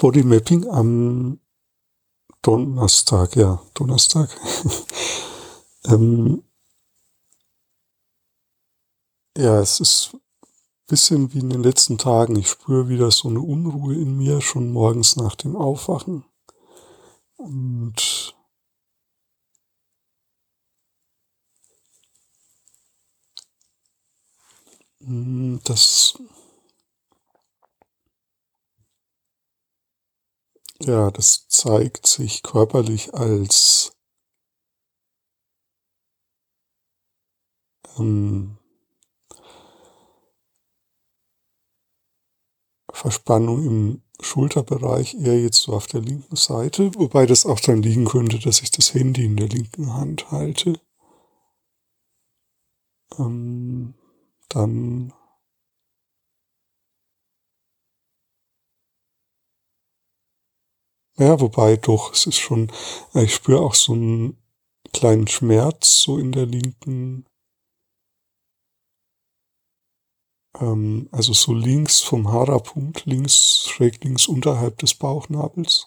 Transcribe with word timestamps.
Bodymapping 0.00 0.66
am 0.66 1.40
Donnerstag, 2.40 3.36
ja, 3.36 3.62
Donnerstag. 3.74 4.30
ähm, 5.84 6.42
ja, 9.36 9.60
es 9.60 9.78
ist 9.78 10.14
ein 10.14 10.20
bisschen 10.86 11.34
wie 11.34 11.40
in 11.40 11.50
den 11.50 11.62
letzten 11.62 11.98
Tagen. 11.98 12.36
Ich 12.36 12.48
spüre 12.48 12.88
wieder 12.88 13.10
so 13.10 13.28
eine 13.28 13.40
Unruhe 13.40 13.94
in 13.94 14.16
mir, 14.16 14.40
schon 14.40 14.72
morgens 14.72 15.16
nach 15.16 15.34
dem 15.34 15.54
Aufwachen. 15.54 16.24
Und 17.36 18.34
hm, 25.00 25.60
das 25.64 26.14
Ja, 30.82 31.10
das 31.10 31.46
zeigt 31.48 32.06
sich 32.06 32.42
körperlich 32.42 33.12
als 33.14 33.92
ähm, 37.98 38.56
Verspannung 42.92 43.64
im 43.66 44.02
Schulterbereich, 44.22 45.14
eher 45.14 45.40
jetzt 45.40 45.58
so 45.62 45.72
auf 45.74 45.86
der 45.86 46.00
linken 46.00 46.36
Seite, 46.36 46.94
wobei 46.94 47.26
das 47.26 47.44
auch 47.44 47.60
dann 47.60 47.82
liegen 47.82 48.06
könnte, 48.06 48.38
dass 48.38 48.62
ich 48.62 48.70
das 48.70 48.94
Handy 48.94 49.24
in 49.26 49.36
der 49.36 49.48
linken 49.48 49.92
Hand 49.92 50.30
halte. 50.30 50.80
Ähm, 53.18 53.94
dann 54.48 55.12
Ja, 61.20 61.38
wobei 61.38 61.76
doch, 61.76 62.14
es 62.14 62.26
ist 62.26 62.38
schon, 62.38 62.72
äh, 63.14 63.24
ich 63.24 63.34
spüre 63.34 63.60
auch 63.60 63.74
so 63.74 63.92
einen 63.92 64.38
kleinen 64.94 65.28
Schmerz 65.28 66.00
so 66.00 66.16
in 66.18 66.32
der 66.32 66.46
linken, 66.46 67.26
ähm, 70.58 71.10
also 71.12 71.34
so 71.34 71.52
links 71.52 72.00
vom 72.00 72.32
Hara-Punkt, 72.32 73.04
links, 73.04 73.66
schräg 73.68 74.02
links 74.02 74.28
unterhalb 74.28 74.78
des 74.78 74.94
Bauchnabels. 74.94 75.84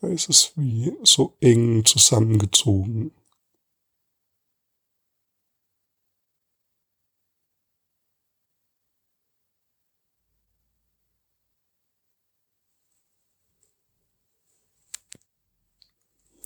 Da 0.00 0.08
ist 0.08 0.28
es 0.28 0.52
wie 0.56 0.92
so 1.04 1.36
eng 1.40 1.86
zusammengezogen. 1.86 3.12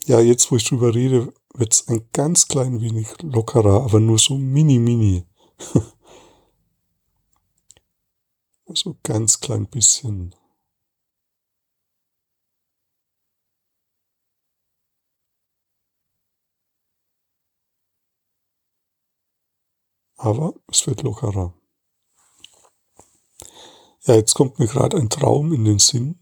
Ja, 0.06 0.20
jetzt 0.20 0.50
wo 0.50 0.56
ich 0.56 0.64
drüber 0.64 0.94
rede, 0.94 1.32
wird 1.54 1.72
es 1.72 1.88
ein 1.88 2.10
ganz 2.12 2.46
klein 2.46 2.82
wenig 2.82 3.08
lockerer, 3.22 3.84
aber 3.84 4.00
nur 4.00 4.18
so 4.18 4.36
mini, 4.36 4.78
mini. 4.78 5.24
so 8.74 8.96
ganz 9.02 9.40
klein 9.40 9.66
bisschen. 9.66 10.34
Aber 20.16 20.52
es 20.70 20.86
wird 20.86 21.02
lockerer. 21.02 21.54
Ja, 24.02 24.16
jetzt 24.16 24.34
kommt 24.34 24.58
mir 24.58 24.66
gerade 24.66 24.98
ein 24.98 25.08
Traum 25.08 25.54
in 25.54 25.64
den 25.64 25.78
Sinn. 25.78 26.18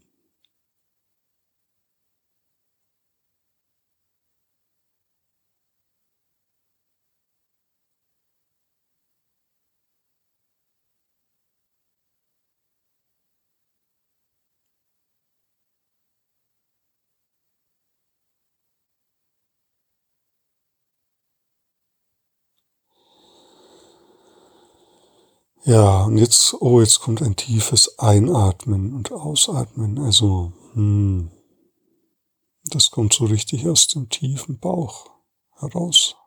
Ja, 25.65 26.03
und 26.03 26.17
jetzt, 26.17 26.55
oh, 26.59 26.81
jetzt 26.81 26.99
kommt 26.99 27.21
ein 27.21 27.37
tiefes 27.37 27.97
Einatmen 27.97 28.93
und 28.93 29.13
Ausatmen. 29.13 29.97
Also, 29.97 30.51
hm, 30.73 31.31
das 32.65 32.91
kommt 32.91 33.13
so 33.13 33.25
richtig 33.25 33.67
aus 33.67 33.87
dem 33.87 34.09
tiefen 34.09 34.59
Bauch 34.59 35.09
heraus. 35.55 36.17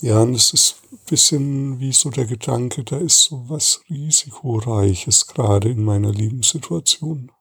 Ja, 0.00 0.22
und 0.22 0.34
es 0.34 0.52
ist 0.52 0.76
ein 0.92 0.98
bisschen 1.08 1.80
wie 1.80 1.92
so 1.92 2.10
der 2.10 2.26
Gedanke, 2.26 2.84
da 2.84 2.98
ist 2.98 3.24
so 3.24 3.48
was 3.48 3.82
Risikoreiches 3.90 5.26
gerade 5.26 5.70
in 5.70 5.82
meiner 5.82 6.12
Lebenssituation. 6.12 7.32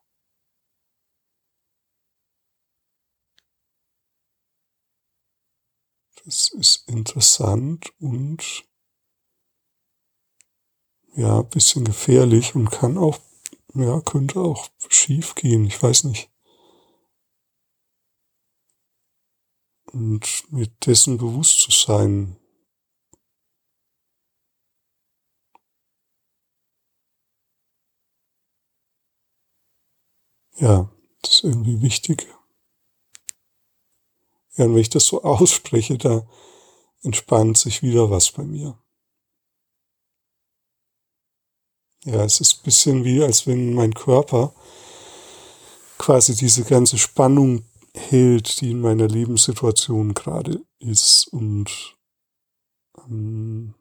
Das 6.26 6.50
ist 6.52 6.90
interessant 6.90 7.94
und 8.00 8.66
ja, 11.16 11.40
ein 11.40 11.50
bisschen 11.50 11.86
gefährlich 11.86 12.56
und 12.56 12.72
kann 12.72 12.98
auch, 12.98 13.20
ja, 13.76 14.02
könnte 14.02 14.40
auch 14.40 14.68
schief 14.90 15.36
gehen, 15.36 15.66
ich 15.66 15.82
weiß 15.82 16.06
nicht. 16.06 16.32
Und 19.94 20.44
mir 20.52 20.68
dessen 20.86 21.18
bewusst 21.18 21.62
zu 21.62 21.72
sein, 21.72 22.36
Ja, 30.60 30.90
das 31.22 31.34
ist 31.36 31.44
irgendwie 31.44 31.82
wichtig. 31.82 32.28
Ja, 34.56 34.66
und 34.66 34.74
wenn 34.74 34.82
ich 34.82 34.90
das 34.90 35.06
so 35.06 35.24
ausspreche, 35.24 35.98
da 35.98 36.28
entspannt 37.04 37.58
sich 37.58 37.82
wieder 37.84 38.10
was 38.10 38.32
bei 38.32 38.44
mir. 38.44 38.78
Ja, 42.06 42.24
es 42.24 42.40
ist 42.40 42.60
ein 42.60 42.64
bisschen 42.64 43.04
wie, 43.04 43.22
als 43.24 43.48
wenn 43.48 43.74
mein 43.74 43.94
Körper 43.94 44.54
quasi 45.98 46.36
diese 46.36 46.64
ganze 46.64 46.98
Spannung 46.98 47.64
hält, 47.94 48.62
die 48.62 48.72
in 48.72 48.82
meiner 48.82 49.08
Lebenssituation 49.08 50.14
gerade 50.14 50.62
ist 50.80 51.28
und 51.32 51.96
ähm, 53.08 53.74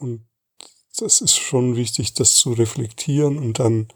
und 0.00 0.29
das 1.00 1.20
ist 1.20 1.36
schon 1.36 1.76
wichtig, 1.76 2.14
das 2.14 2.34
zu 2.34 2.52
reflektieren 2.52 3.38
und 3.38 3.58
dann, 3.58 3.88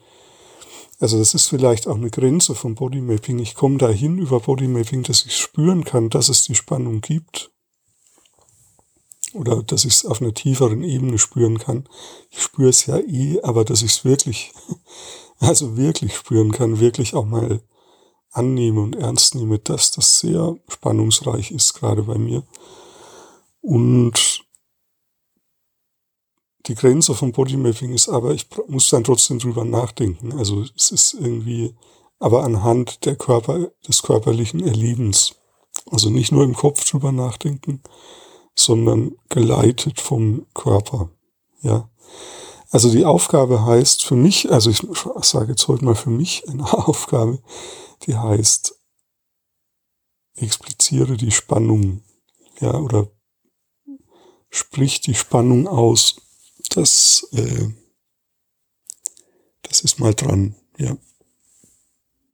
also 1.01 1.19
das 1.19 1.35
ist 1.35 1.49
vielleicht 1.49 1.87
auch 1.87 1.97
eine 1.97 2.11
Grenze 2.11 2.55
vom 2.55 2.75
Bodymapping. 2.75 3.39
Ich 3.39 3.55
komme 3.55 3.79
dahin 3.79 4.19
über 4.19 4.41
Bodymapping, 4.41 5.03
dass 5.03 5.25
ich 5.25 5.37
spüren 5.37 5.85
kann, 5.85 6.11
dass 6.11 6.29
es 6.29 6.45
die 6.45 6.55
Spannung 6.55 7.01
gibt 7.01 7.51
oder 9.35 9.63
dass 9.63 9.85
ich 9.85 9.95
es 9.95 10.07
auf 10.07 10.23
einer 10.23 10.33
tieferen 10.33 10.83
Ebene 10.83 11.19
spüren 11.19 11.59
kann. 11.59 11.89
Ich 12.31 12.43
spüre 12.43 12.71
es 12.71 12.87
ja 12.87 12.99
eh, 12.99 13.41
aber 13.43 13.65
dass 13.65 13.83
ich 13.83 13.93
es 13.93 14.05
wirklich, 14.05 14.53
also 15.39 15.77
wirklich 15.77 16.15
spüren 16.17 16.53
kann, 16.53 16.81
wirklich 16.81 17.15
auch 17.15 17.27
mal 17.27 17.61
annehme 18.31 18.81
und 18.81 18.97
ernst 18.97 19.35
nehme, 19.35 19.59
dass 19.59 19.93
das 19.93 20.19
sehr 20.19 20.57
spannungsreich 20.69 21.51
ist, 21.51 21.75
gerade 21.75 22.03
bei 22.03 22.19
mir. 22.19 22.45
Und 23.61 24.44
die 26.67 26.75
Grenze 26.75 27.15
vom 27.15 27.33
Bodymapping 27.33 27.93
ist 27.93 28.09
aber, 28.09 28.33
ich 28.33 28.47
muss 28.69 28.89
dann 28.89 29.05
trotzdem 29.05 29.39
drüber 29.39 29.65
nachdenken. 29.65 30.33
Also 30.33 30.65
es 30.77 30.91
ist 30.91 31.15
irgendwie, 31.15 31.75
aber 32.19 32.45
anhand 32.45 33.05
der 33.05 33.17
Körper, 33.17 33.71
des 33.87 34.03
körperlichen 34.03 34.61
Erlebens. 34.67 35.35
Also 35.91 36.09
nicht 36.09 36.33
nur 36.33 36.45
im 36.45 36.55
Kopf 36.55 36.89
drüber 36.89 37.13
nachdenken, 37.13 37.83
sondern 38.55 39.17
geleitet 39.29 40.01
vom 40.01 40.47
Körper. 40.55 41.11
Ja. 41.61 41.91
Also 42.71 42.91
die 42.91 43.05
Aufgabe 43.05 43.65
heißt 43.65 44.05
für 44.05 44.17
mich, 44.17 44.51
also 44.51 44.71
ich 44.71 44.83
sage 45.23 45.51
jetzt 45.51 45.69
heute 45.69 45.85
mal 45.85 45.95
für 45.95 46.11
mich 46.11 46.49
eine 46.49 46.73
Aufgabe, 46.89 47.43
die 48.07 48.17
heißt, 48.17 48.79
expliziere 50.37 51.17
die 51.17 51.31
Spannung, 51.31 52.03
ja, 52.61 52.75
oder 52.75 53.09
spricht 54.51 55.07
die 55.07 55.15
Spannung 55.15 55.69
aus. 55.69 56.17
Das, 56.75 57.29
äh, 57.33 57.69
das 59.63 59.83
ist 59.83 60.01
mal 60.01 60.13
dran, 60.13 60.57
ja. 60.77 60.97